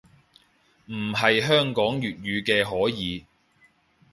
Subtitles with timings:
[0.87, 3.23] 唔係香港粵語嘅可以